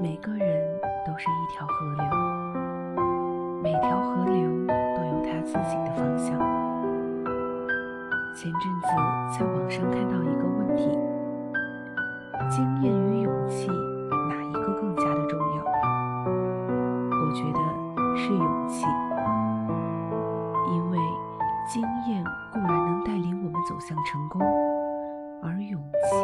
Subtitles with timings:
[0.00, 2.04] 每个人都是一条河流，
[3.62, 6.40] 每条河流都有它自己的方向。
[8.34, 8.86] 前阵子
[9.30, 10.98] 在网上看到一个问题：
[12.48, 15.64] 经验与勇气，哪一个更加的重要？
[16.24, 17.58] 我觉得
[18.16, 18.86] 是勇气，
[20.72, 20.98] 因为
[21.68, 24.40] 经验固然能带领我们走向成功，
[25.42, 26.16] 而勇气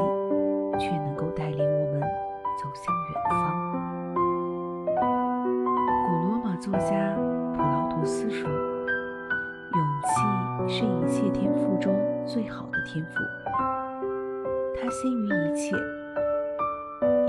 [6.66, 7.15] 作家
[7.55, 8.51] 普劳图斯说
[9.70, 11.95] ：“勇气是一切天赋中
[12.27, 13.20] 最好的天赋，
[14.75, 15.77] 它先于一切。”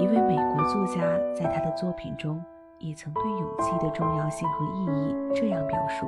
[0.04, 1.04] 一位美国作家
[1.36, 2.44] 在他的作品中
[2.80, 6.08] 也曾对勇气的重要性和意义这样表述：“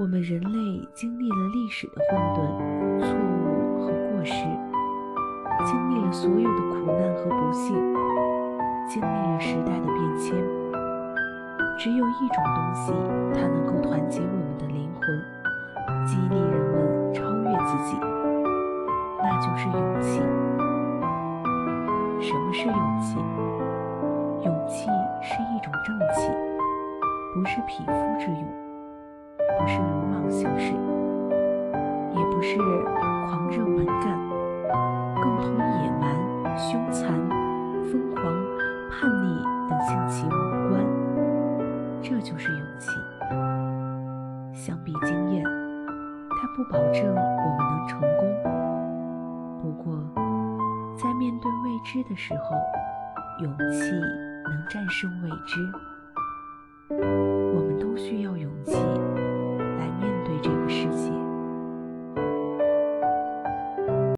[0.00, 4.32] 我们人类经历了历史的混沌、错误和过失，
[5.66, 7.76] 经历了所有的苦难和不幸，
[8.88, 9.72] 经历了时代。”
[11.82, 12.92] 只有一种东西，
[13.34, 15.02] 它能够团结我们的灵魂，
[16.06, 17.98] 激励人们超越自己，
[19.18, 20.20] 那就是勇气。
[22.20, 23.16] 什么是勇气？
[24.44, 24.86] 勇气
[25.22, 26.30] 是一种正气，
[27.34, 28.46] 不是匹夫之勇，
[29.58, 30.72] 不是鲁莽行事，
[32.14, 32.58] 也不是
[33.26, 34.16] 狂热蛮干，
[35.20, 37.12] 更同野蛮、凶残、
[37.90, 38.22] 疯狂、
[38.88, 40.41] 叛逆等性情无关。
[42.12, 42.90] 这就是勇气。
[44.52, 48.20] 相比经验，它不保证我们能成功。
[49.62, 49.96] 不过，
[50.94, 52.54] 在面对未知的时候，
[53.42, 53.92] 勇气
[54.44, 55.72] 能战胜未知。
[56.90, 61.01] 我们都需要勇气来面对这个世界。